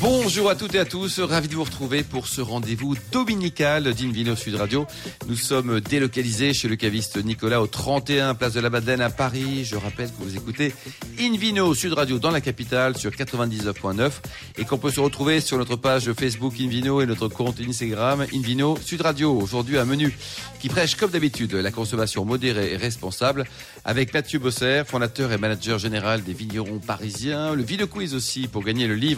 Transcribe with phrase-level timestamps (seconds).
[0.00, 4.34] Bonjour à toutes et à tous, ravi de vous retrouver pour ce rendez-vous dominical d'Invino
[4.34, 4.86] Sud Radio.
[5.28, 9.64] Nous sommes délocalisés chez le caviste Nicolas au 31 Place de la Madeleine à Paris.
[9.64, 10.74] Je rappelle que vous écoutez
[11.20, 14.10] Invino Sud Radio dans la capitale sur 99.9
[14.56, 18.78] et qu'on peut se retrouver sur notre page Facebook Invino et notre compte Instagram Invino
[18.82, 19.38] Sud Radio.
[19.38, 20.16] Aujourd'hui un menu
[20.58, 23.44] qui prêche comme d'habitude la consommation modérée et responsable
[23.84, 27.54] avec Mathieu Bosser, fondateur et manager général des vignerons parisiens.
[27.54, 29.17] Le Ville Quiz aussi pour gagner le livre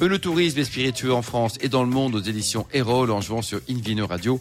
[0.00, 3.42] Le tourisme est spiritueux en France et dans le monde aux éditions Erol en jouant
[3.42, 4.40] sur Invino Radio.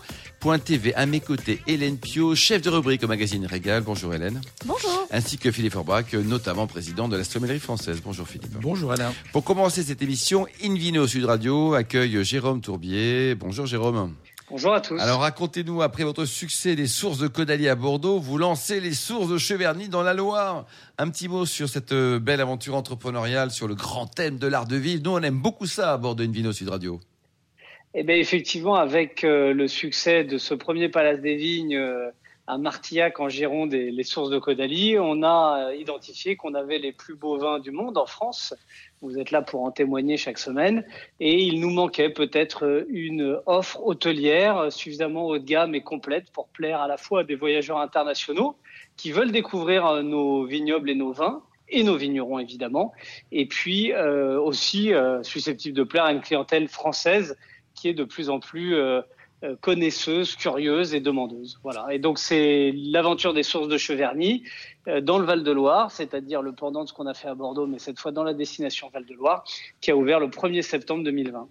[0.65, 3.81] TV à mes côtés, Hélène Pio, chef de rubrique au magazine Régal.
[3.81, 4.41] Bonjour Hélène.
[4.65, 5.07] Bonjour.
[5.09, 8.01] Ainsi que Philippe Forbach, notamment président de la sommellerie française.
[8.03, 8.51] Bonjour Philippe.
[8.61, 9.13] Bonjour Alain.
[9.31, 13.35] Pour commencer cette émission, Invino Sud Radio accueille Jérôme Tourbier.
[13.35, 14.13] Bonjour Jérôme.
[14.53, 14.99] Bonjour à tous.
[14.99, 19.27] Alors racontez-nous, après votre succès des sources de Caudalie à Bordeaux, vous lancez les sources
[19.27, 20.67] de Cheverny dans la Loire.
[20.99, 24.67] Un petit mot sur cette euh, belle aventure entrepreneuriale, sur le grand thème de l'art
[24.67, 25.01] de vivre.
[25.03, 26.99] Nous, on aime beaucoup ça à bord de Invino Sud Radio.
[27.95, 32.11] Eh bien, effectivement, avec euh, le succès de ce premier Palace des Vignes euh,
[32.45, 36.91] à Martillac en Gironde et les sources de Caudalie, on a identifié qu'on avait les
[36.91, 38.53] plus beaux vins du monde en France
[39.03, 40.85] vous êtes là pour en témoigner chaque semaine.
[41.19, 46.47] Et il nous manquait peut-être une offre hôtelière suffisamment haut de gamme et complète pour
[46.47, 48.55] plaire à la fois à des voyageurs internationaux
[48.97, 52.93] qui veulent découvrir nos vignobles et nos vins, et nos vignerons évidemment,
[53.31, 57.35] et puis euh, aussi euh, susceptible de plaire à une clientèle française
[57.73, 59.01] qui est de plus en plus euh, euh,
[59.61, 61.59] connaisseuse, curieuse et demandeuse.
[61.63, 61.87] Voilà.
[61.91, 64.43] Et donc c'est l'aventure des sources de Cheverny
[64.87, 67.79] euh, dans le Val-de-Loire, c'est-à-dire le pendant de ce qu'on a fait à Bordeaux, mais
[67.79, 69.43] cette fois dans la destination Val-de-Loire,
[69.81, 71.47] qui a ouvert le 1er septembre 2020.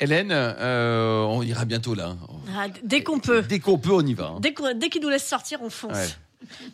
[0.00, 2.16] Hélène, euh, on ira bientôt là.
[2.56, 3.42] Ah, dès qu'on peut.
[3.42, 4.34] Dès qu'on peut, on y va.
[4.36, 4.40] Hein.
[4.74, 6.18] Dès qu'il nous laisse sortir, on fonce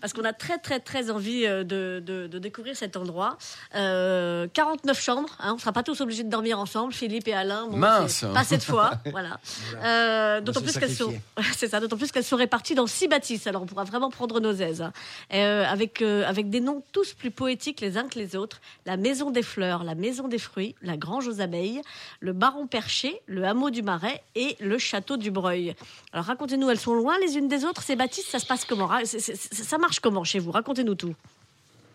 [0.00, 3.39] parce qu'on a très très très envie euh, de, de, découvrir cet endroit.
[3.75, 7.34] Euh, 49 chambres, hein, on ne sera pas tous obligés de dormir ensemble, Philippe et
[7.34, 7.67] Alain.
[7.70, 9.41] Mince Pas cette fois, voilà.
[9.83, 11.13] Euh, d'autant plus qu'elles sont,
[11.57, 13.46] c'est ça, d'autant plus qu'elles sont réparties dans six bâtisses.
[13.46, 14.92] Alors on pourra vraiment prendre nos aises, hein.
[15.35, 18.61] euh, avec avec des noms tous plus poétiques les uns que les autres.
[18.85, 21.83] La Maison des Fleurs, la Maison des Fruits, la Grange aux Abeilles,
[22.20, 25.74] le Baron Perché, le Hameau du Marais et le Château du Breuil.
[26.13, 28.27] Alors racontez-nous, elles sont loin les unes des autres ces bâtisses?
[28.27, 28.90] Ça se passe comment?
[29.64, 30.50] Ça marche comment chez vous?
[30.50, 31.14] Racontez-nous tout.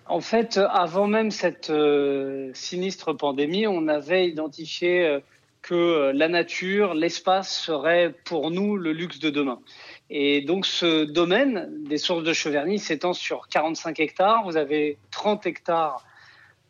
[0.07, 5.19] En fait, avant même cette euh, sinistre pandémie, on avait identifié euh,
[5.61, 9.59] que euh, la nature, l'espace serait pour nous le luxe de demain.
[10.09, 14.43] Et donc ce domaine des sources de Cheverny s'étend sur 45 hectares.
[14.43, 16.03] Vous avez 30 hectares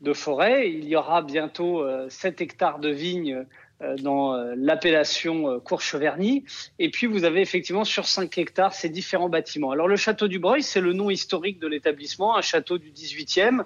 [0.01, 0.69] de forêt.
[0.69, 3.45] Il y aura bientôt 7 hectares de vignes
[3.99, 6.43] dans euh, l'appellation euh, Courcheverny.
[6.79, 9.71] Et puis, vous avez effectivement sur 5 hectares ces différents bâtiments.
[9.71, 13.63] Alors, le château du Breuil, c'est le nom historique de l'établissement, un château du 18e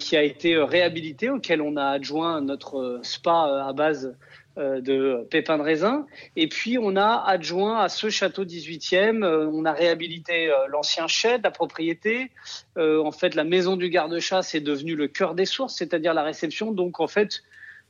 [0.00, 4.16] qui a été réhabilité, auquel on a adjoint notre spa à base
[4.56, 6.04] de pépins de raisin.
[6.34, 11.52] Et puis, on a adjoint à ce château 18e, on a réhabilité l'ancien chêne, la
[11.52, 12.32] propriété.
[12.76, 16.72] en fait, la maison du garde-chasse est devenue le cœur des sources, c'est-à-dire la réception.
[16.72, 17.44] Donc, en fait,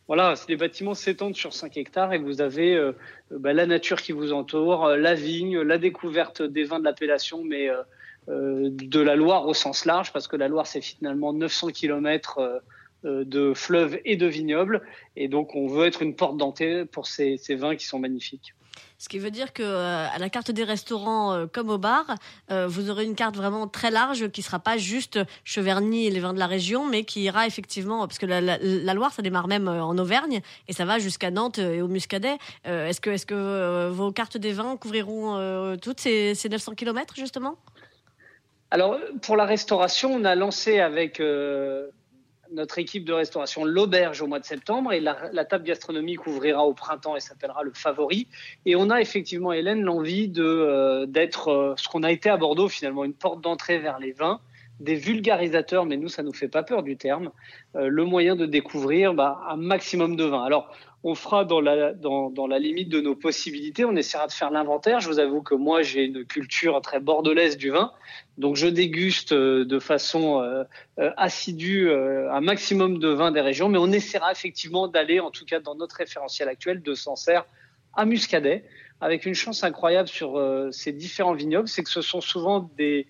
[0.09, 2.93] voilà, les bâtiments s'étendent sur 5 hectares et vous avez euh,
[3.31, 7.45] bah, la nature qui vous entoure, euh, la vigne, la découverte des vins de l'appellation,
[7.45, 11.69] mais euh, de la Loire au sens large, parce que la Loire, c'est finalement 900
[11.69, 12.63] km
[13.05, 14.83] de fleuves et de vignobles.
[15.17, 18.55] Et donc, on veut être une porte d'entrée pour ces vins qui sont magnifiques.
[19.03, 22.05] Ce qui veut dire que euh, à la carte des restaurants euh, comme au bar,
[22.53, 26.21] euh, vous aurez une carte vraiment très large qui sera pas juste Cheverny et les
[26.21, 29.67] vins de la région, mais qui ira effectivement parce que la, Loire ça démarre même
[29.67, 32.37] en Auvergne et ça va jusqu'à Nantes et au Muscadet.
[32.65, 37.57] est-ce que est-ce que vos cartes des vins couvriront toutes ces, ces 900 km justement?
[38.71, 41.21] Alors pour la restauration, on a lancé avec
[42.53, 46.75] notre équipe de restauration l'auberge au mois de septembre et la, table gastronomique ouvrira au
[46.75, 48.29] printemps et s'appellera le favori.
[48.67, 52.37] Et on a effectivement, Hélène, l'envie de euh, d'être euh, ce qu'on a été à
[52.37, 54.41] Bordeaux finalement, une porte d'entrée vers les vins,
[54.81, 57.31] des vulgarisateurs, mais nous ça nous fait pas peur du terme,
[57.77, 60.45] euh, le moyen de découvrir bah, un maximum de vins.
[60.45, 63.85] Alors on fera dans la, dans, dans, la limite de nos possibilités.
[63.85, 65.01] On essaiera de faire l'inventaire.
[65.01, 67.93] Je vous avoue que moi, j'ai une culture très bordelaise du vin.
[68.39, 70.63] Donc, je déguste euh, de façon euh,
[71.01, 73.69] euh, assidue un maximum de vins des régions.
[73.69, 77.47] Mais on essaiera effectivement d'aller, en tout cas dans notre référentiel actuel, de Sancerre
[77.95, 78.65] à Muscadet,
[79.01, 80.41] avec une chance incroyable sur
[80.71, 81.69] ces différents vignobles.
[81.69, 83.07] C'est que ce sont souvent des,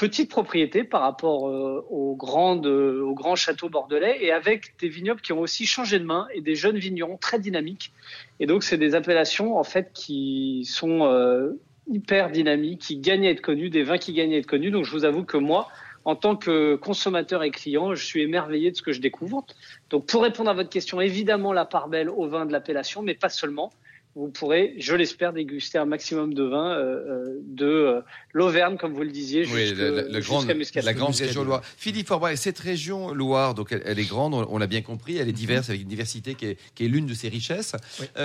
[0.00, 4.88] petite propriété par rapport euh, aux, grandes, euh, aux grands châteaux bordelais et avec des
[4.88, 7.92] vignobles qui ont aussi changé de main et des jeunes vignerons très dynamiques.
[8.40, 11.50] Et donc, c'est des appellations en fait qui sont euh,
[11.86, 14.70] hyper dynamiques, qui gagnent à être connues, des vins qui gagnent à être connus.
[14.70, 15.68] Donc, je vous avoue que moi,
[16.06, 19.44] en tant que consommateur et client, je suis émerveillé de ce que je découvre.
[19.90, 23.12] Donc, pour répondre à votre question, évidemment, la part belle au vin de l'appellation, mais
[23.12, 23.70] pas seulement
[24.16, 28.00] vous pourrez, je l'espère, déguster un maximum de vin euh, euh, de euh,
[28.32, 31.62] l'Auvergne, comme vous le disiez, oui, la, grande, la grande région Loire.
[31.76, 35.32] Philippe Forbray, cette région Loire, donc elle, est grande, on, l'a bien compris, elle est
[35.32, 37.76] diverse, avec une diversité qui est, l'une de ses richesses.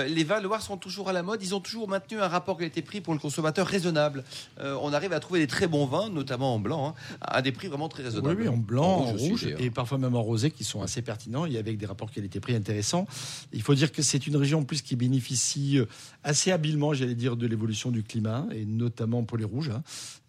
[0.08, 3.00] les vins Loire sont toujours à la mode, ils ont toujours maintenu un rapport qualité-prix
[3.00, 4.24] pour le consommateur raisonnable.
[4.58, 7.68] on arrive à trouver des très bons vins, notamment en blanc, hein, à des prix
[7.68, 8.42] vraiment très raisonnables.
[8.42, 11.58] Oui, en blanc, en rouge, et parfois même en rosé, qui sont assez pertinents, et
[11.58, 13.06] avec des rapports qualité-prix intéressants.
[13.52, 15.75] Il faut dire que c'est une région en plus qui bénéficie
[16.24, 19.70] assez habilement, j'allais dire, de l'évolution du climat, et notamment pour les rouges.
[19.70, 19.82] Hein.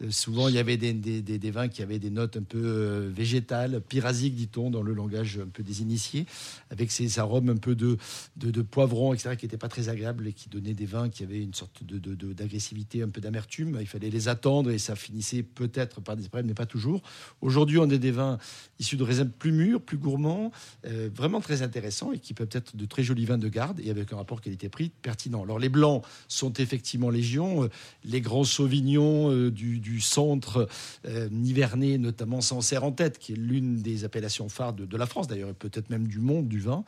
[0.03, 3.81] Euh, souvent, il y avait des, vins qui avaient des notes un peu euh, végétales,
[3.81, 6.25] pyrasiques, dit-on, dans le langage un peu des initiés,
[6.69, 7.97] avec ces arômes un peu de,
[8.35, 11.41] de, poivron, etc., qui n'étaient pas très agréables et qui donnaient des vins qui avaient
[11.41, 13.77] une sorte d'agressivité, un peu d'amertume.
[13.79, 17.01] Il fallait les attendre et ça finissait peut-être par des problèmes, mais pas toujours.
[17.41, 18.37] Aujourd'hui, on a des vins
[18.79, 20.51] issus de raisins plus mûrs, plus gourmands,
[20.85, 23.89] euh, vraiment très intéressants et qui peuvent être de très jolis vins de garde et
[23.89, 25.36] avec un rapport qualité-prix pertinent.
[25.43, 27.69] Alors, les blancs sont effectivement légion.
[28.03, 30.67] Les grands sauvignons du du centre
[31.05, 35.27] euh, nivernais, notamment Sancerre en tête, qui est l'une des appellations phares de, la France,
[35.27, 36.83] d'ailleurs, et peut-être même du monde du vin,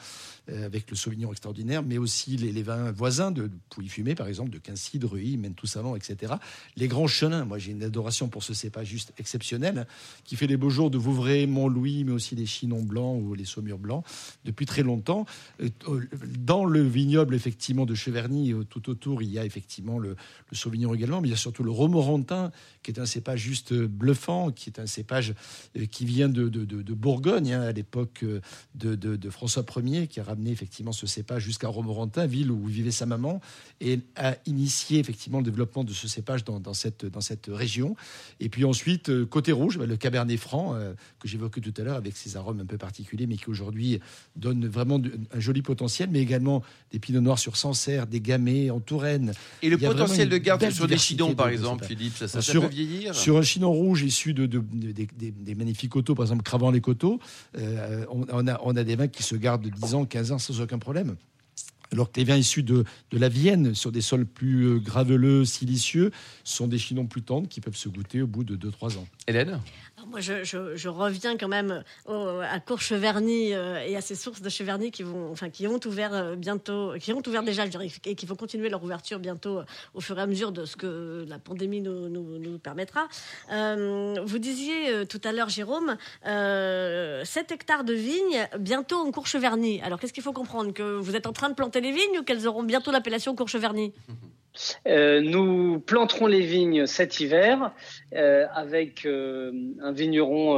[0.50, 4.58] euh, avec le Sauvignon extraordinaire, mais aussi les, vins voisins de Pouilly-Fumé, par exemple, de
[4.58, 6.34] Quincy, de Reuilly, Mentous-Savant, etc.
[6.76, 9.88] Les grands chenins, moi j'ai une adoration pour ce cépage juste exceptionnel,
[10.24, 13.46] qui fait les beaux jours de Vouvray, Mont-Louis, mais aussi les Chinons blancs ou les
[13.46, 14.04] Saumures blancs,
[14.46, 15.26] depuis très longtemps.
[15.62, 15.70] Euh,
[16.38, 18.39] dans le vignoble, effectivement, de Cheverny,
[18.70, 20.16] tout autour, il y a effectivement le,
[20.52, 22.52] le Sauvignon également, mais il y a surtout le Romorantin,
[22.84, 25.34] qui est un cépage juste bluffant, qui est un cépage
[25.78, 26.50] euh, qui vient de,
[26.94, 28.42] Bourgogne, hein, à l'époque euh,
[28.76, 33.06] de, François Ier, qui a ramené effectivement ce cépage jusqu'à Romorantin, ville où vivait sa
[33.06, 33.42] maman,
[33.82, 37.96] et a initié effectivement le développement de ce cépage dans, cette, dans cette région.
[38.40, 40.76] Et puis ensuite, euh, côté rouge, bah, le Cabernet Franc,
[41.20, 44.00] que j'évoquais tout à l'heure, avec ses arômes un peu particuliers, mais qui aujourd'hui
[44.36, 45.02] donne vraiment
[45.34, 49.34] un joli potentiel, mais également des pinots noirs sur Sancerre, des gamay en Touraine.
[49.62, 53.16] Et le potentiel de garde sur des chidons, par exemple, Philippe, ça, ça, peut vieillir
[53.16, 57.20] sur un chinon rouge issu de, des, magnifiques coteaux, par exemple Cravant les coteaux,
[57.58, 60.62] euh, on, a, on a des vins qui se gardent 10 ans, 15 ans sans
[60.62, 61.16] aucun problème.
[61.92, 65.44] Alors que les vins issus de, de la Vienne, sur des sols plus euh, graveleux,
[65.44, 66.12] silicieux,
[66.44, 69.08] sont des chinons plus tendres qui peuvent se goûter au bout de 2-3 ans.
[69.28, 69.60] Hélène?
[70.08, 75.04] Moi, je, reviens quand même à Courcheverny euh, et à ces sources de Cheverny qui
[75.04, 77.66] vont, enfin, qui ont ouvert euh, bientôt, qui ont ouvert déjà,
[78.06, 79.62] et qui vont continuer leur ouverture bientôt
[79.94, 83.08] au fur et à mesure de ce que la pandémie nous, nous, permettra.
[83.50, 89.82] vous disiez tout à l'heure, Jérôme, 7 hectares de vignes bientôt en Courcheverny.
[89.82, 90.74] Alors, qu'est-ce qu'il faut comprendre?
[90.74, 93.94] Que vous êtes en train de planter les vignes ou qu'elles auront bientôt l'appellation Courcheverny?
[94.88, 97.72] euh, nous planterons les vignes cet hiver
[98.14, 99.52] euh, avec euh,
[99.82, 100.56] un vigneron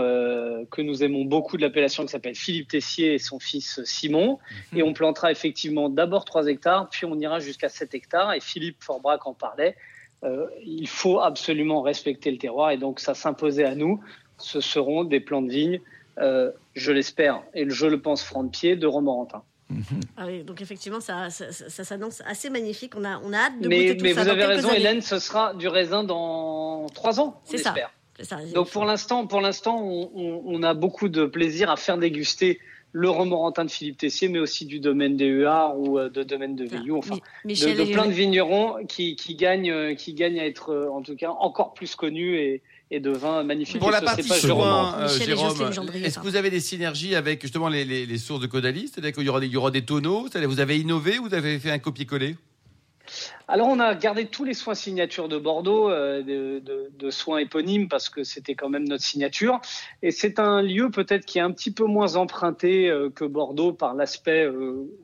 [0.71, 4.39] que nous aimons beaucoup de l'appellation qui s'appelle Philippe Tessier et son fils Simon.
[4.71, 4.79] Mhm.
[4.79, 8.33] Et on plantera effectivement d'abord 3 hectares, puis on ira jusqu'à 7 hectares.
[8.33, 9.75] Et Philippe Forbrac en parlait.
[10.63, 13.99] il faut absolument respecter le terroir et donc ça s'imposait à nous.
[14.37, 15.81] Ce seront des plants de vignes,
[16.17, 19.43] je l'espère et je le pense franc de pied, de Romorantin.
[19.71, 20.01] Mhm.
[20.17, 22.93] Ah donc effectivement, ça, s'annonce assez magnifique.
[22.95, 24.23] On a, on a hâte de mais, goûter tout mais ça.
[24.23, 27.91] vous avez raison, Hélène, ce sera du raisin dans trois ans, on espère.
[28.53, 32.59] donc pour l'instant, pour l'instant, on, a beaucoup de plaisir à faire déguster
[32.93, 36.57] le romorantin de Philippe Tessier, mais aussi du domaine des Huards ou euh, de domaine
[36.57, 40.71] de Veillou, enfin, de, plein de vignerons qui, qui, gagnent, euh, qui gagnent à être,
[40.73, 43.79] euh, en tout cas, encore plus connus et, et de vins magnifiques.
[43.79, 45.71] Pour la partie soin, euh, Jérôme,
[46.03, 49.23] est-ce que vous avez des synergies avec justement les, les, sources de Caudalie C'est-à-dire qu'il
[49.23, 51.71] y aura des, il y aura des tonneaux Vous avez innové ou vous avez fait
[51.71, 52.35] un copier-coller?
[53.47, 57.89] Alors on a gardé tous les soins signatures de Bordeaux, euh, de, de, soins éponymes
[57.89, 59.59] parce que c'était quand même notre signature.
[60.01, 63.73] Et c'est un lieu peut-être qui est un petit peu moins emprunté euh, que Bordeaux
[63.73, 64.47] par l'aspect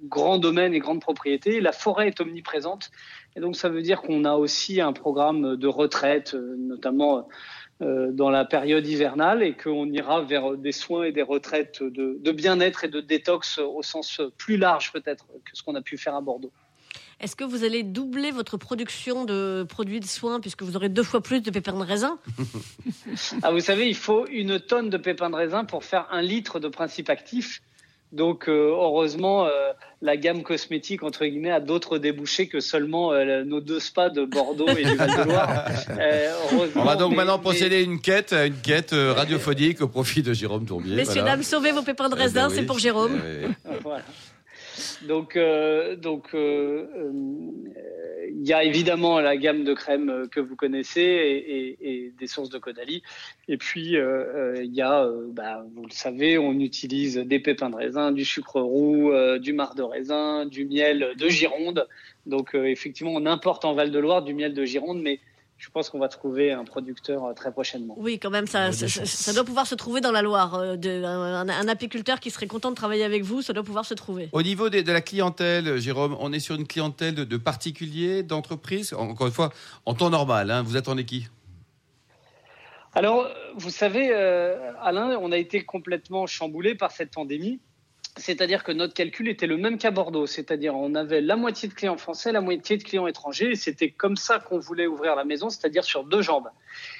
[0.05, 1.59] grand domaine et grande propriété.
[1.59, 2.91] La forêt est omniprésente
[3.37, 7.21] et donc ça veut dire qu'on a aussi un programme de retraite, notamment euh,
[7.79, 12.31] dans la période hivernale et qu'on ira vers des soins et des retraites de, de
[12.31, 16.15] bien-être et de détox au sens plus large peut-être que ce qu'on a pu faire
[16.15, 16.51] à Bordeaux.
[17.19, 21.03] Est-ce que vous allez doubler votre production de produits de soins puisque vous aurez deux
[21.03, 22.19] fois plus de pépins de raisin?
[23.41, 26.59] Ah, Vous savez, il faut une tonne de pépins de raisin pour faire un litre
[26.59, 27.61] de principe actif.
[28.13, 29.49] Donc euh, heureusement, euh,
[30.01, 34.23] la gamme cosmétique entre guillemets a d'autres débouchés que seulement euh, nos deux spas de
[34.23, 35.65] Bordeaux et du Val-de-Loire.
[36.75, 40.65] On va donc maintenant procéder à une quête, une quête radiophonique au profit de Jérôme
[40.65, 40.95] Tourbier.
[40.95, 43.19] Messieurs dames, sauvez vos pépins de eh ben raisin, c'est pour Jérôme.
[43.83, 44.03] voilà.
[45.07, 45.37] Donc,
[45.97, 46.29] donc,
[48.33, 52.57] il y a évidemment la gamme de crèmes que vous connaissez et, des sources de
[52.57, 53.03] Caudalie.
[53.47, 58.11] Et puis, il y a, bah, vous le savez, on utilise des pépins de raisin,
[58.11, 61.87] du sucre roux, du marc de raisin, du miel de Gironde.
[62.25, 65.19] Donc, effectivement, on importe en Val-de-Loire du miel de Gironde, mais
[65.57, 67.95] je pense qu'on va trouver un producteur euh, très prochainement.
[67.97, 70.55] Oui, quand même, ça, ça, doit pouvoir se trouver dans la Loire.
[70.55, 73.93] Euh, de, un, apiculteur qui serait content de travailler avec vous, ça doit pouvoir se
[73.93, 74.29] trouver.
[74.31, 78.93] Au niveau de, la clientèle, Jérôme, on est sur une clientèle de, particuliers, d'entreprises?
[78.93, 79.51] Encore une fois,
[79.85, 81.27] en temps normal, hein, vous attendez qui
[82.93, 87.59] alors, vous savez, euh, Alain, on a été complètement chamboulé par cette pandémie.
[88.17, 91.73] C'est-à-dire que notre calcul était le même qu'à Bordeaux, c'est-à-dire on avait la moitié de
[91.73, 95.23] clients français, la moitié de clients étrangers, et c'était comme ça qu'on voulait ouvrir la
[95.23, 96.49] maison, c'est-à-dire sur deux jambes.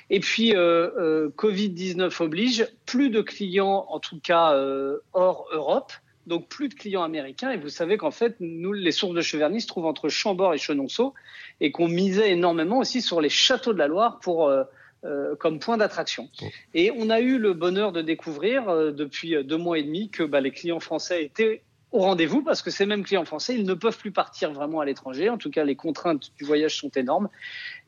[0.09, 5.91] Et puis euh, euh, Covid-19 oblige, plus de clients, en tout cas euh, hors Europe,
[6.27, 7.51] donc plus de clients américains.
[7.51, 10.57] Et vous savez qu'en fait, nous, les sources de Cheverny se trouvent entre Chambord et
[10.57, 11.13] Chenonceau,
[11.61, 14.51] et qu'on misait énormément aussi sur les châteaux de la Loire pour
[15.05, 16.29] euh, comme point d'attraction.
[16.73, 20.23] Et on a eu le bonheur de découvrir euh, depuis deux mois et demi que
[20.23, 23.73] bah, les clients français étaient au rendez-vous parce que ces mêmes clients français, ils ne
[23.73, 25.29] peuvent plus partir vraiment à l'étranger.
[25.29, 27.29] En tout cas, les contraintes du voyage sont énormes.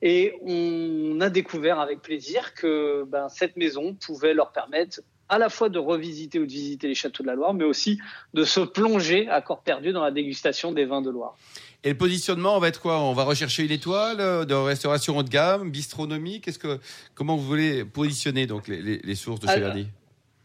[0.01, 5.49] Et on a découvert avec plaisir que ben, cette maison pouvait leur permettre à la
[5.49, 7.99] fois de revisiter ou de visiter les châteaux de la Loire, mais aussi
[8.33, 11.35] de se plonger à corps perdu dans la dégustation des vins de Loire.
[11.83, 12.99] Et le positionnement, on va être quoi?
[12.99, 16.41] On va rechercher une étoile euh, de restauration haut de gamme, bistronomie?
[16.41, 16.79] Qu'est-ce que,
[17.15, 19.87] comment vous voulez positionner donc les, sources de Cheverny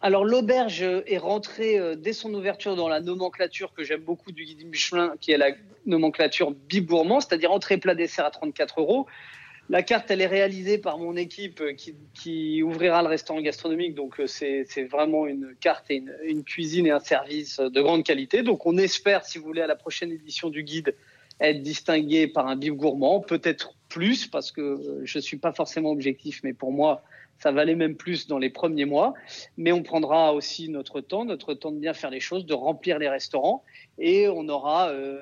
[0.00, 4.45] alors l'auberge est rentrée euh, dès son ouverture dans la nomenclature que j'aime beaucoup du
[4.45, 5.53] guide Michelin, qui est la
[5.87, 9.07] nomenclature bibourmand, c'est-à-dire entrée plat dessert à 34 euros.
[9.71, 13.94] La carte, elle est réalisée par mon équipe euh, qui, ouvrira le restaurant gastronomique.
[13.94, 18.42] Donc, c'est vraiment une carte et une, cuisine et un service de grande qualité.
[18.42, 20.94] Donc, on espère, si vous voulez, à la prochaine édition du guide,
[21.40, 25.52] être distingué par un bif gourmand, peut-être plus, parce que euh, je ne suis pas
[25.52, 27.02] forcément objectif, mais pour moi,
[27.38, 29.14] ça valait même plus dans les premiers mois.
[29.56, 32.99] Mais on prendra aussi notre temps, notre temps de bien faire les choses, de remplir
[32.99, 33.64] les restaurants,
[33.99, 35.21] et on aura euh,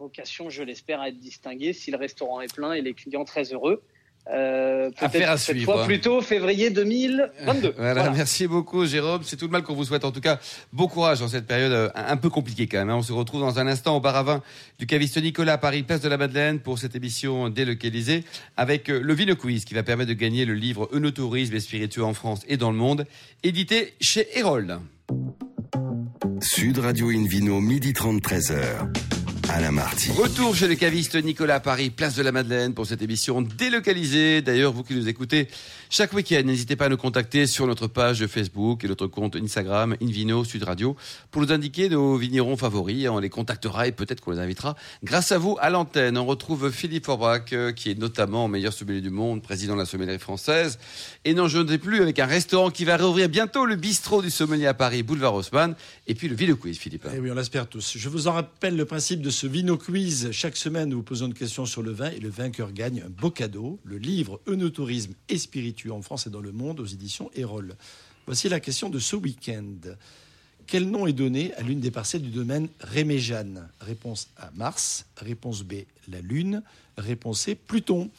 [0.00, 3.52] vocation, je l'espère, à être distingué si le restaurant est plein et les clients très
[3.52, 3.82] heureux.
[4.30, 7.74] Euh, peut-être cette fois plutôt février 2022.
[7.78, 9.22] Voilà, merci beaucoup Jérôme.
[9.24, 10.04] C'est tout le mal qu'on vous souhaite.
[10.04, 10.38] En tout cas,
[10.72, 12.90] bon courage dans cette période euh, un peu compliquée quand même.
[12.90, 12.96] Hein.
[12.96, 14.42] On se retrouve dans un instant au bar
[14.78, 18.24] du caviste Nicolas à Paris, place de la Madeleine, pour cette émission délocalisée
[18.56, 22.04] avec euh, le Vino Quiz qui va permettre de gagner le livre Eunotourisme et spiritueux
[22.04, 23.06] en France et dans le monde,
[23.42, 24.80] édité chez Erol.
[26.40, 29.19] Sud Radio Invino, midi 30, 13h.
[30.16, 34.42] Retour chez le caviste Nicolas à Paris, place de la Madeleine pour cette émission délocalisée.
[34.42, 35.48] D'ailleurs, vous qui nous écoutez
[35.92, 39.96] chaque week-end, n'hésitez pas à nous contacter sur notre page Facebook et notre compte Instagram
[40.00, 40.94] Invino Sud Radio
[41.32, 43.08] pour nous indiquer nos vignerons favoris.
[43.08, 46.16] On les contactera et peut-être qu'on les invitera grâce à vous à l'antenne.
[46.16, 49.84] On retrouve Philippe Forbach, euh, qui est notamment meilleur sommelier du monde, président de la
[49.84, 50.78] sommellerie française.
[51.24, 54.22] Et non, je ne sais plus avec un restaurant qui va réouvrir bientôt le bistrot
[54.22, 55.74] du sommelier à Paris, boulevard Haussmann,
[56.06, 57.08] et puis le Vino Quiz, Philippe.
[57.12, 57.94] Eh oui, on l'espère tous.
[57.96, 60.32] Je vous en rappelle le principe de ce Vino Quiz.
[60.32, 63.08] Chaque semaine, nous vous posons une question sur le vin et le vainqueur gagne un
[63.08, 67.30] beau cadeau, le livre Eunotourisme et spiritueux en France et dans le monde aux éditions
[67.34, 67.74] Erol.
[68.26, 69.94] Voici la question de ce week-end.
[70.66, 73.66] Quel nom est donné à l'une des parcelles du domaine Réméjane?
[73.80, 75.06] Réponse A, Mars.
[75.16, 76.62] Réponse B, la Lune.
[76.98, 78.10] Réponse C, Pluton.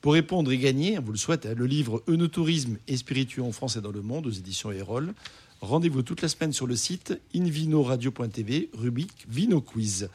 [0.00, 3.80] Pour répondre et gagner, vous le souhaitez, le livre Eunotourisme et spiritueux en France et
[3.80, 5.14] dans le monde aux éditions Erol.
[5.60, 10.08] Rendez-vous toute la semaine sur le site invinoradio.tv, rubrique Vino Quiz.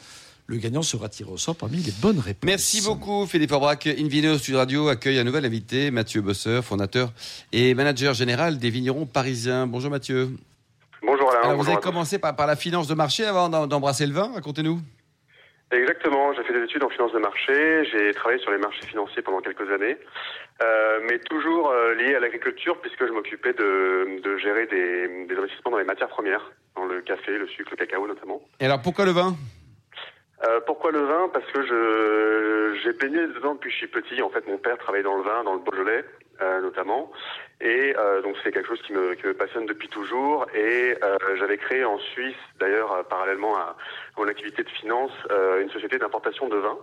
[0.49, 2.43] Le gagnant sera tiré au sort parmi les bonnes réponses.
[2.43, 3.85] Merci beaucoup Philippe Orbrac.
[3.85, 7.11] Invino Studio Radio accueille un nouvel invité, Mathieu Bosseur, fondateur
[7.53, 9.67] et manager général des vignerons parisiens.
[9.67, 10.29] Bonjour Mathieu.
[11.03, 11.53] Bonjour Alain.
[11.53, 14.79] vous avez commencé par, la finance de marché avant d'embrasser le vin, racontez-nous.
[15.71, 19.21] Exactement, j'ai fait des études en finance de marché, j'ai travaillé sur les marchés financiers
[19.21, 19.97] pendant quelques années,
[20.63, 25.73] euh, mais toujours euh, lié à l'agriculture puisque je m'occupais de, gérer des, des investissements
[25.73, 26.41] dans les matières premières,
[26.75, 28.41] dans le café, le sucre, le cacao notamment.
[28.59, 29.35] Et alors pourquoi le vin?
[30.91, 34.21] Le vin Parce que je j'ai baigné dedans depuis que je suis petit.
[34.21, 36.05] En fait, mon père travaillait dans le vin, dans le Beaujolais
[36.41, 37.11] euh, notamment,
[37.59, 40.47] et euh, donc c'est quelque chose qui me, qui me passionne depuis toujours.
[40.55, 43.75] Et euh, j'avais créé en Suisse, d'ailleurs, euh, parallèlement à,
[44.17, 45.11] mon activité de finance,
[45.61, 46.77] une société d'importation de vin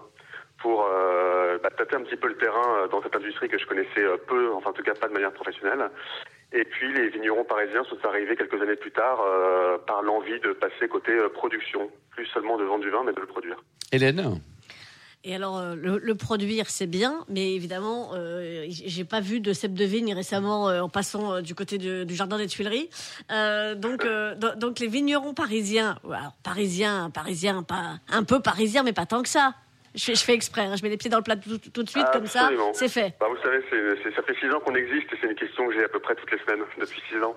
[0.58, 0.88] pour
[1.62, 4.70] bah, tâter un petit peu le terrain dans cette industrie que je connaissais peu, enfin
[4.70, 5.90] en tout cas pas de manière professionnelle.
[6.56, 10.54] Et puis les vignerons parisiens sont arrivés quelques années plus tard euh, par l'envie de
[10.54, 13.62] passer côté euh, production, plus seulement de vendre du vin, mais de le produire.
[13.92, 14.40] Hélène
[15.22, 19.74] Et alors, euh, le, produire, c'est bien, mais évidemment, euh, j'ai pas vu de cèpe
[19.74, 22.88] de vigne récemment euh, en passant du côté du jardin des Tuileries.
[23.76, 24.06] donc,
[24.56, 25.98] donc les vignerons parisiens,
[26.42, 29.52] parisiens, parisiens, pas un peu parisiens, mais pas tant que ça.
[29.96, 30.76] Je fais, exprès, hein.
[30.76, 33.14] je mets les pieds dans le plat tout, de suite, comme ça, c'est fait.
[33.18, 33.60] Bah, vous savez,
[34.14, 36.14] ça fait six ans qu'on existe et c'est une question que j'ai à peu près
[36.14, 37.34] toutes les semaines depuis six ans.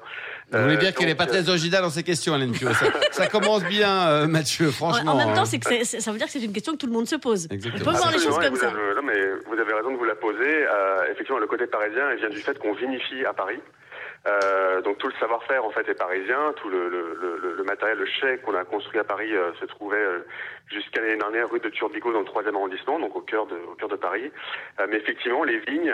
[0.51, 3.63] Vous voulez dire qu'elle n'est pas très originale dans ces questions, Alain ça, ça, commence
[3.63, 5.13] bien, euh, Mathieu, franchement.
[5.13, 5.57] En, même temps, hein.
[5.57, 7.47] que ça veut dire que c'est une question que tout le monde se pose.
[7.49, 7.81] Exactement.
[7.81, 8.71] On peut voir les choses comme ça.
[8.71, 10.65] non, mais vous avez raison de vous la poser.
[10.67, 13.59] Euh, effectivement, le côté parisien, il vient du fait qu'on vinifie à Paris.
[14.27, 18.05] Euh, donc tout le savoir-faire en fait est parisien, tout le, le, le, matériel, le
[18.05, 20.25] chai qu'on a construit à Paris euh, se trouvait euh,
[20.67, 23.75] jusqu'à l'année dernière rue de Turbigo dans le troisième arrondissement, donc au cœur de, au
[23.75, 24.29] cœur de Paris.
[24.79, 25.93] Euh, mais effectivement, les vignes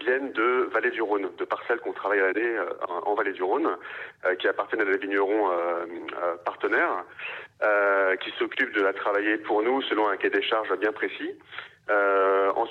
[0.00, 2.56] viennent de Vallée du Rhône, de parcelles qu'on travaille à l'année
[2.88, 3.68] en Vallée du Rhône,
[4.38, 5.50] qui appartiennent à des vignerons
[6.44, 7.04] partenaires,
[8.20, 11.32] qui s'occupent de la travailler pour nous selon un cahier des charges bien précis.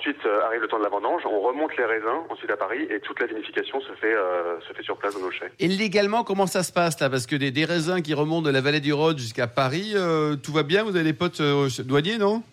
[0.06, 2.86] Ensuite euh, arrive le temps de la vendange, on remonte les raisins ensuite à Paris
[2.90, 5.50] et toute la vinification se fait euh, se fait sur place dans nos chais.
[5.58, 7.10] Et légalement comment ça se passe là?
[7.10, 10.36] Parce que des, des, raisins qui remontent de la vallée du Rhône jusqu'à Paris, euh,
[10.36, 10.84] tout va bien?
[10.84, 12.44] Vous avez des potes douaniers non?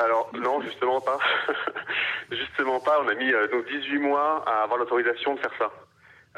[0.00, 1.18] Alors non justement pas,
[2.32, 3.00] justement pas.
[3.04, 5.70] On a mis donc 18 mois à avoir l'autorisation de faire ça.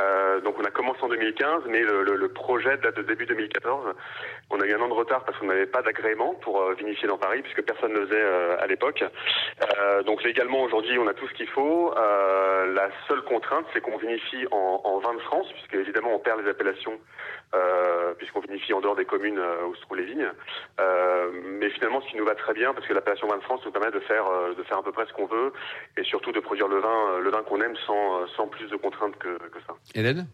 [0.01, 3.27] Euh, donc on a commencé en 2015, mais le, le, le, projet date de début
[3.27, 3.95] 2014.
[4.51, 7.07] On a eu un an de retard parce qu'on n'avait pas d'agrément pour euh, vinifier
[7.07, 9.05] dans Paris, puisque personne ne le faisait euh, à l'époque.
[9.05, 11.95] Euh, donc légalement aujourd'hui, on a tout ce qu'il faut.
[11.95, 16.41] la seule contrainte, c'est qu'on vinifie en, en, vin de France, puisque évidemment on perd
[16.43, 16.99] les appellations
[17.55, 20.29] euh, puisqu'on vinifie en dehors des communes euh, où se trouvent les vignes.
[20.81, 23.61] Euh, mais finalement, ce qui nous va très bien, parce que l'appellation vin de France
[23.65, 24.25] nous permet de faire,
[24.57, 25.53] de faire à peu près ce qu'on veut,
[25.97, 29.17] et surtout de produire le vin, le vin qu'on aime sans, sans plus de contraintes
[29.17, 29.75] que, que ça.
[29.95, 30.27] Hélène?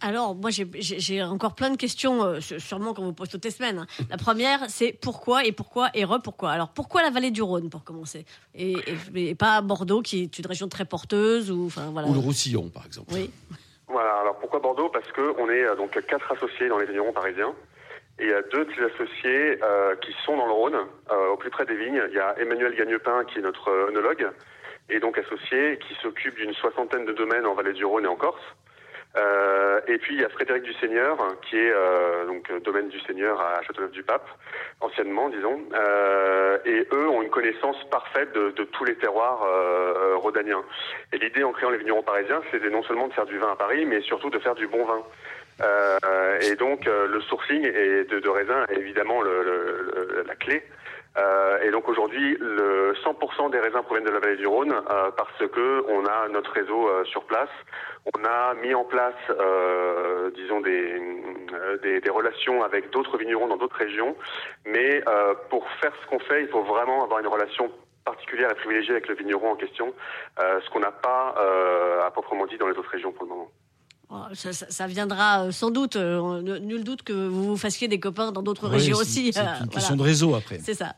[0.00, 3.78] Alors, moi, j'ai encore plein de questions, sûrement qu'on vous pose toutes les semaines.
[3.78, 4.04] Hein.
[4.10, 6.50] La première, c'est pourquoi et pourquoi et re pourquoi.
[6.50, 8.24] Alors, pourquoi la vallée du Rhône, pour commencer?
[8.54, 8.76] Et,
[9.14, 12.06] et, pas Bordeaux, qui est une région très porteuse ou, enfin, voilà.
[12.06, 13.12] ou le Roussillon, par exemple.
[13.12, 13.30] Oui.
[14.50, 14.88] Pourquoi Bordeaux?
[14.88, 17.54] Parce qu'on est euh, donc quatre associés dans les vignerons parisiens.
[18.18, 21.28] Et il y a deux de ces associés euh, qui sont dans le Rhône, euh,
[21.28, 22.02] au plus près des vignes.
[22.08, 24.26] Il y a Emmanuel Gagnepin, qui est notre œnologue,
[24.88, 28.16] et donc associé, qui s'occupe d'une soixantaine de domaines en Vallée du Rhône et en
[28.16, 28.40] Corse.
[29.18, 33.40] Euh, et puis il y a Frédéric Dusseigneur, qui est euh, donc domaine du Seigneur
[33.40, 34.28] à Châteauneuf-du-Pape,
[34.80, 35.60] anciennement, disons.
[35.74, 40.62] Euh, et eux ont une connaissance parfaite de, tous les terroirs euh, rhodaniens.
[41.12, 43.56] Et l'idée en créant les vignerons parisiens, c'était non seulement de faire du vin à
[43.56, 45.02] Paris, mais surtout de faire du bon vin.
[45.60, 50.62] Euh, et donc le sourcing et de, de raisin est évidemment la clé.
[51.18, 55.10] Euh, et donc aujourd'hui, le 100% des raisins proviennent de la vallée du Rhône euh,
[55.16, 57.50] parce que on a notre réseau euh, sur place.
[58.14, 61.00] On a mis en place, euh, disons, des,
[61.82, 64.16] des, des, relations avec d'autres vignerons dans d'autres régions.
[64.64, 65.02] Mais
[65.50, 67.70] pour faire ce qu'on fait, il faut vraiment avoir une relation
[68.04, 69.92] particulière et privilégiée avec le vigneron en question,
[70.38, 71.34] ce qu'on n'a pas
[72.04, 73.48] à proprement dit dans les autres régions pour le moment.
[74.10, 78.00] Oh, ça, ça, viendra euh, sans doute, euh, nul doute que vous vous fassiez des
[78.00, 79.34] copains dans d'autres régions aussi.
[79.34, 80.58] C'est une question de réseau après.
[80.64, 80.94] C'est ça.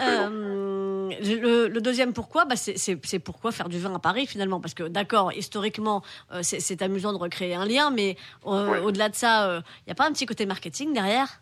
[0.00, 4.84] Euh, le, deuxième pourquoi, bah c'est pourquoi faire du vin à Paris finalement, parce que
[4.84, 6.02] d'accord, historiquement,
[6.42, 10.12] c'est amusant de recréer un lien, mais au-delà de ça, il n'y a pas un
[10.12, 11.40] petit côté marketing derrière?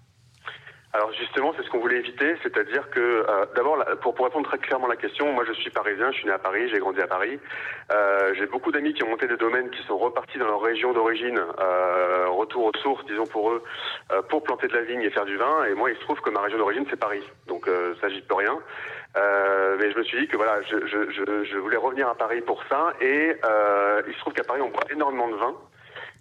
[0.93, 4.59] Alors justement, c'est ce qu'on voulait éviter, c'est-à-dire que euh, d'abord, pour, pour répondre très
[4.59, 7.01] clairement à la question, moi je suis parisien, je suis né à Paris, j'ai grandi
[7.01, 7.39] à Paris.
[7.93, 10.93] Euh, j'ai beaucoup d'amis qui ont monté des domaines qui sont repartis dans leur région
[10.93, 13.63] d'origine, euh, retour aux sources, disons pour eux,
[14.11, 15.65] euh, pour planter de la vigne et faire du vin.
[15.67, 18.23] Et moi, il se trouve que ma région d'origine c'est Paris, donc euh, ça j'y
[18.23, 18.59] peux rien.
[19.17, 22.17] Euh, mais je me suis dit que voilà, je, je, je, je, voulais revenir à
[22.17, 22.95] Paris pour ça.
[23.01, 23.37] Et
[24.09, 25.55] il se trouve qu'à Paris, on boit énormément de vin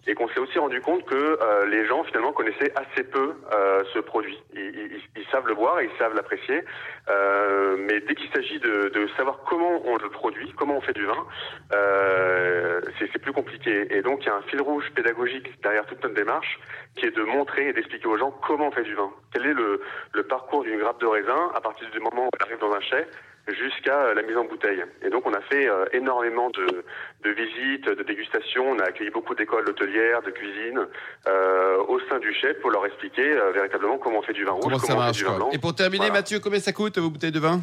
[0.07, 3.83] et qu'on s'est aussi rendu compte que euh, les gens finalement connaissaient assez peu euh,
[3.93, 4.41] ce produit.
[4.53, 6.63] Ils, ils, savent le boire, ils savent l'apprécier,
[7.09, 10.93] euh, mais dès qu'il s'agit de, de, savoir comment on le produit, comment on fait
[10.93, 11.25] du vin,
[11.73, 13.93] euh, c'est plus compliqué.
[13.95, 16.59] Et donc il y a un fil rouge pédagogique derrière toute notre démarche
[16.95, 19.11] qui est de montrer et d'expliquer aux gens comment on fait du vin.
[19.33, 19.81] Quel est le,
[20.13, 22.81] le parcours d'une grappe de raisin à partir du moment où elle arrive dans un
[22.81, 23.05] chai
[23.53, 24.83] jusqu'à euh, la mise en bouteille.
[25.03, 26.83] Et donc on a fait euh, énormément de,
[27.23, 30.87] de, visites, de dégustations, on a accueilli beaucoup d'écoles hôtelières, de cuisine
[31.27, 34.53] euh, au sein du chef pour leur expliquer euh, véritablement comment on fait du vin
[34.53, 35.49] rouge, comment, marche, du vin blanc.
[35.51, 37.61] Et pour terminer, Mathieu, combien ça coûte vos bouteilles de vin?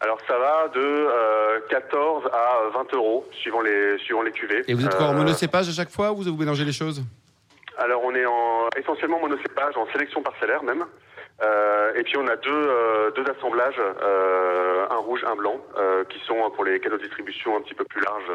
[0.00, 4.62] Alors ça va de euh, 14 à 20 euros suivant les suivant les cuvées.
[4.68, 7.02] Et vous êtes quoi en monocépage à chaque fois ou vous mélangez les choses?
[7.78, 10.84] Alors on est en essentiellement monocépage, en sélection parcellaire même.
[11.42, 16.04] Euh, et puis on a deux, euh, deux assemblages, euh, un rouge, un blanc, euh,
[16.04, 18.32] qui sont pour les canaux de distribution un petit peu plus larges,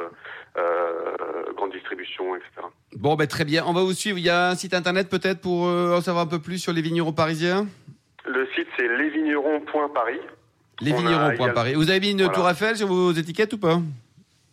[0.58, 2.68] euh, grande distribution, etc.
[2.96, 3.64] Bon, ben très bien.
[3.66, 4.20] On va vous suivre.
[4.20, 6.82] Il y a un site internet peut-être pour en savoir un peu plus sur les
[6.82, 7.66] vignerons parisiens?
[8.26, 10.22] Le site c'est lesvignerons.paris.
[10.82, 11.74] Les vignerons.paris.
[11.74, 13.80] Vous avez mis une tour Eiffel sur vos étiquettes ou pas?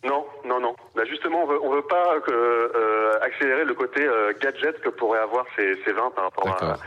[0.03, 0.75] Non, non, non.
[0.95, 4.07] Là, justement, on veut, veut pas euh, accélérer le côté
[4.41, 6.77] gadget que pourraient avoir ces, vins par rapport à,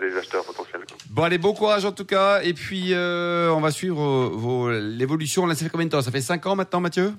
[0.00, 0.82] des acheteurs potentiels.
[1.10, 2.42] Bon, allez, bon courage en tout cas.
[2.42, 5.46] Et puis, on va suivre l'évolution.
[5.46, 6.02] Là, ça fait combien de temps?
[6.02, 7.12] Ça fait 5 ans maintenant, Mathieu?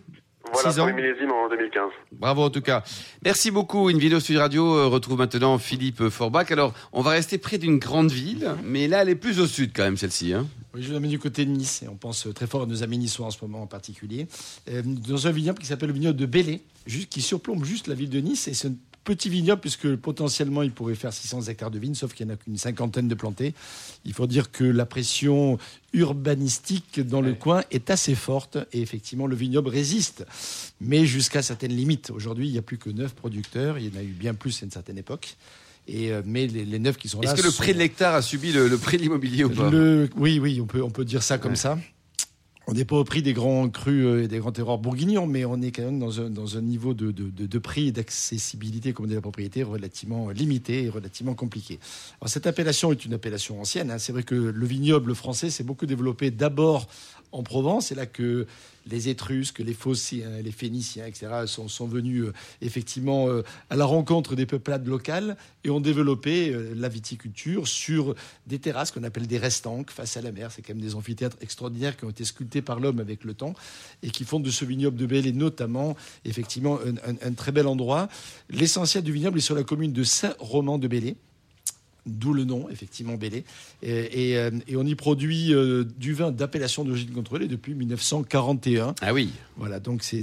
[0.54, 1.84] Voilà, pour les millésimes en 2015.
[2.12, 2.84] Bravo en tout cas.
[3.24, 3.90] Merci beaucoup.
[3.90, 6.52] Une vidéo Sud Radio euh, retrouve maintenant Philippe Forbach.
[6.52, 9.72] Alors, on va rester près d'une grande ville, mais là, elle est plus au sud
[9.76, 10.34] quand même, celle-ci.
[10.34, 10.48] Hein.
[10.74, 12.98] Oui, je l'amène du côté de Nice et on pense très fort à nos amis
[12.98, 14.28] niçois en ce moment en particulier.
[14.70, 16.62] Euh, dans un vignoble qui s'appelle le vignoble de Bélé,
[17.10, 18.72] qui surplombe juste la ville de Nice et c'est
[19.10, 22.36] petit vignoble, puisque potentiellement il pourrait faire 600 hectares de vignes, sauf qu'il n'y en
[22.36, 23.56] a qu'une cinquantaine de plantés.
[24.06, 25.58] Il faut dire que la pression
[25.94, 30.28] urbanistique dans le coin est assez forte et effectivement le vignoble résiste,
[30.80, 32.12] mais jusqu'à certaines limites.
[32.12, 34.62] Aujourd'hui, il n'y a plus que 9 producteurs, il y en a eu bien plus
[34.62, 35.38] à une certaine époque.
[35.88, 37.34] Et, euh, mais les, neuf qui sont là.
[37.34, 39.72] Est-ce que le prix de l'hectare a subi le, prix de l'immobilier ou pas?
[40.18, 41.80] Oui, oui, on peut, on peut dire ça comme ça.
[42.72, 45.44] On n'est pas au prix des grands crus euh, et des grands terroirs bourguignons, mais
[45.44, 48.94] on est quand même dans un, dans un niveau de, de, de, prix et d'accessibilité,
[48.94, 51.80] comme dit la propriété, relativement limité et relativement compliqué.
[52.22, 53.90] Alors, cette appellation est une appellation ancienne.
[53.90, 53.98] Hein.
[53.98, 56.88] C'est vrai que le vignoble français s'est beaucoup développé d'abord
[57.32, 57.88] en Provence.
[57.88, 58.48] C'est là que
[58.90, 64.36] les Étrusques, les Phociens, les Phéniciens, etc., sont, venus euh, effectivement euh, à la rencontre
[64.36, 68.16] des peuplades locales et ont développé euh, la viticulture sur
[68.48, 70.52] des terrasses qu'on appelle des restanques face à la mer.
[70.52, 73.54] C'est quand même des amphithéâtres extraordinaires qui ont été sculptés par l'homme avec le temps
[74.04, 78.08] et qui font de ce vignoble de Belle notamment effectivement un, très bel endroit.
[78.50, 81.16] L'essentiel du vignoble est sur la commune de Saint-Roman de Belley
[82.06, 83.44] d'où le nom, effectivement, Bélé.
[83.84, 88.96] Et, euh, on y produit euh, du vin d'appellation d'origine contrôlée depuis 1941.
[89.02, 89.32] Ah oui.
[89.58, 90.22] Voilà, donc c'est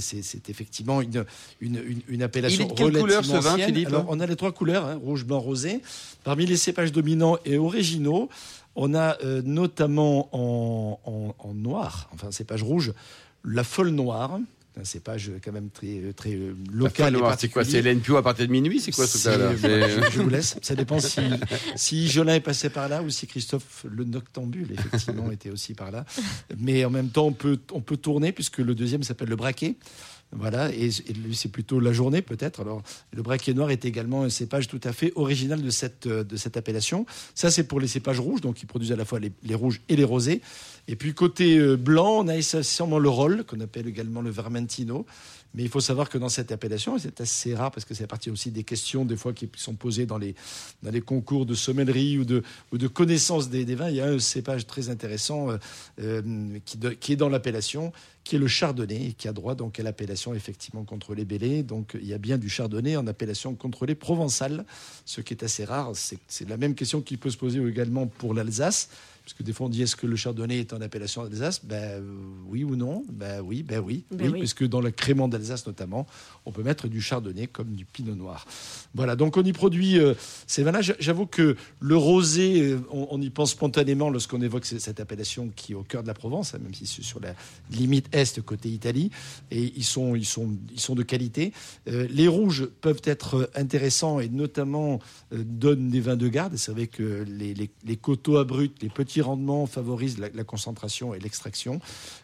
[0.48, 1.24] effectivement une,
[1.60, 4.52] une, une, appellation Il est de couleur ce vin, Philippe Alors, on a les trois
[4.52, 5.80] couleurs, hein, rouge, blanc, rosé.
[6.24, 8.28] Parmi les cépages dominants et originaux,
[8.76, 12.92] on a euh, notamment en, en, en, noir, enfin cépage rouge,
[13.44, 14.38] la folle noire,
[14.78, 17.16] un cépage quand même très, très euh, local.
[17.38, 20.58] C'est quoi C'est l'NPO à partir de minuit C'est quoi ce là je, vous laisse.
[20.62, 21.20] Ça dépend si,
[21.76, 25.90] si Jolin est passé par là ou si Christophe le Noctambule, effectivement, était aussi par
[25.90, 26.04] là.
[26.58, 29.76] Mais en même temps, on peut, on peut tourner puisque le deuxième s'appelle le braquet.
[30.32, 30.90] Voilà, et,
[31.32, 32.60] c'est plutôt la journée peut-être.
[32.60, 36.36] Alors, le braquet noir est également un cépage tout à fait original de cette, de
[36.36, 37.06] cette appellation.
[37.34, 39.80] Ça, c'est pour les cépages rouges, donc ils produisent à la fois les, les rouges
[39.88, 40.42] et les rosés.
[40.88, 45.06] Et puis, côté euh, blanc, on a essentiellement le rôle, qu'on appelle également le vermentino.
[45.54, 48.06] Mais il faut savoir que dans cette appellation, et c'est assez rare parce que c'est
[48.06, 50.34] partie aussi des questions des fois qui sont posées dans les,
[51.00, 55.50] concours de sommellerie ou de, connaissance des, vins, il y a un cépage très intéressant
[55.50, 55.58] euh,
[56.00, 56.58] euh,
[57.00, 57.92] qui, est dans l'appellation,
[58.24, 61.62] qui est le chardonnay, qui a droit donc à l'appellation effectivement contrôlée bélé.
[61.62, 64.64] Donc il y a bien du chardonnay en appellation contrôlée provençale,
[65.04, 65.92] ce qui est assez rare.
[65.94, 68.88] C'est la même question qui peut se poser également pour l'Alsace.
[69.26, 71.64] Parce que des fois, on dit est-ce que le chardonnay est en appellation d'Alsace?
[71.64, 72.00] Ben, euh,
[72.46, 73.04] Oui ou non?
[73.10, 74.04] Ben oui, ben oui.
[74.12, 76.06] Ben oui, Puisque dans le crément d'Alsace notamment,
[76.44, 78.46] on peut mettre du chardonnay comme du pinot noir.
[78.94, 80.14] Voilà, donc on y produit euh,
[80.46, 80.80] ces vins-là.
[81.00, 85.74] J'avoue que le rosé, euh, on, y pense spontanément lorsqu'on évoque cette appellation qui est
[85.74, 87.34] au cœur de la Provence, hein, même si c'est sur la
[87.72, 89.10] limite est côté Italie.
[89.50, 91.52] Et ils sont, ils sont, ils sont de qualité.
[91.86, 95.00] les rouges peuvent être intéressants et notamment
[95.32, 96.54] donnent des vins de garde.
[96.56, 101.18] C'est vrai que les, les, les coteaux abrupts, les petits rendement favorise la, concentration et
[101.18, 101.80] l'extraction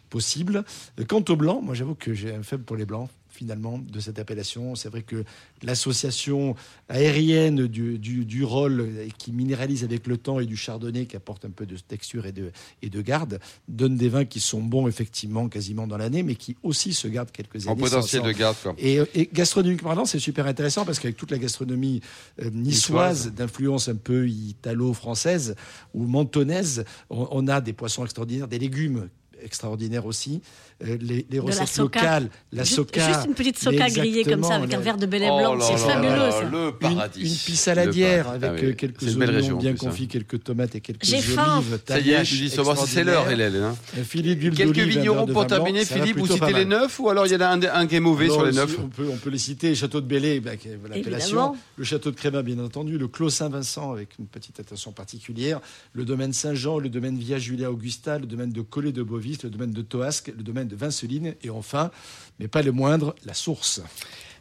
[0.09, 0.63] possible.
[1.07, 4.19] Quant au blanc, moi j'avoue que j'ai un faible pour les blancs finalement de cette
[4.19, 4.75] appellation.
[4.75, 5.23] C'est vrai que
[5.63, 6.55] l'association
[6.89, 11.49] aérienne du, du, rôle qui minéralise avec le temps et du chardonnay qui apporte un
[11.49, 15.49] peu de texture et de, et de garde donne des vins qui sont bons effectivement
[15.49, 17.71] quasiment dans l'année, mais qui aussi se gardent quelques années.
[17.71, 18.55] En potentiel de garde.
[18.77, 22.01] Et, et gastronomiquement parlant, c'est super intéressant parce qu'avec toute la gastronomie
[22.41, 25.55] euh, niçoise d'influence un peu italo-française
[25.93, 29.09] ou mentonnaise, on a des poissons extraordinaires, des légumes
[29.43, 30.41] extraordinaires aussi.
[30.85, 33.07] Euh, les, recettes locales, la juste, soca.
[33.07, 35.77] Juste une petite soca grillée comme ça avec un verre de bel oh blanc, c'est
[35.77, 36.43] fabuleux ça.
[36.43, 37.21] Le paradis.
[37.21, 41.39] Une, une pissaladière avec ah euh, quelques oignons bien confits, quelques tomates et quelques olives.
[41.87, 43.55] Ça y est, je dis c'est l'heure, Hélène.
[43.55, 43.75] Hein.
[44.03, 47.41] Philippe Quelques vignerons pour terminer, Philippe, vous citez les neufs ou alors il y en
[47.41, 49.75] a un, qui est mauvais sur les neufs on peut, on peut les citer.
[49.75, 50.51] Château de Bellay, bah,
[50.89, 51.55] l'appellation.
[51.77, 52.97] Le château de Créma, bien entendu.
[52.97, 55.59] Le Clos Saint-Vincent, avec une petite attention particulière.
[55.93, 59.03] Le domaine Saint-Jean, le domaine Via Julia Augusta, le domaine de Collet de
[59.41, 61.91] Le domaine de Toasque, le domaine de Vinceline et enfin,
[62.39, 63.81] mais pas le moindre, la source.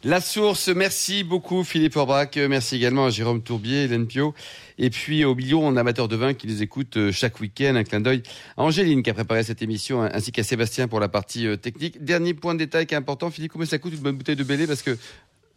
[0.05, 4.35] La source, merci beaucoup Philippe Orbach, merci également à Jérôme Tourbier, Hélène Pio,
[4.77, 7.77] et puis au million d'amateurs de vin qui les écoutent euh, chaque week-end.
[7.77, 8.25] Un clin d'œil
[8.57, 12.03] à Angéline qui a préparé cette émission, ainsi qu'à Sébastien pour la partie euh, technique.
[12.03, 14.43] Dernier point de détail qui est important, Philippe, comment ça coûte une bonne bouteille de
[14.43, 14.99] Bélé Parce que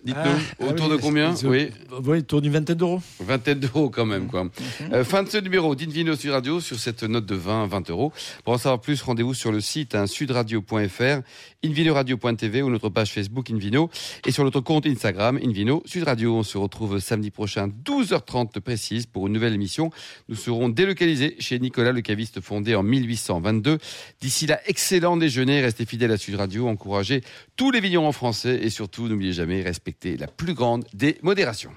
[0.05, 1.69] Dites-nous, ah, autour de combien Oui,
[2.05, 3.01] autour d'une vingtaine d'euros.
[3.19, 4.47] Vingtaine d'euros quand même, quoi.
[4.93, 8.13] Euh, fin de ce numéro d'Invino Sud Radio sur cette note de 20 20 euros.
[8.43, 11.21] Pour en savoir plus, rendez-vous sur le site hein, sudradio.fr,
[11.65, 13.89] invinoradio.tv ou notre page Facebook Invino
[14.27, 16.35] et sur notre compte Instagram Invino Sud Radio.
[16.35, 19.89] On se retrouve samedi prochain 12h30 précise pour une nouvelle émission.
[20.29, 23.79] Nous serons délocalisés chez Nicolas le caviste fondé en 1822.
[24.21, 27.21] D'ici là, excellent déjeuner, restez fidèles à Sud Radio, encouragez
[27.55, 29.63] tous les vignerons français et surtout n'oubliez jamais
[29.95, 31.71] respecter la plus grande des modérations.